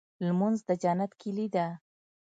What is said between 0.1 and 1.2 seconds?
لمونځ د جنت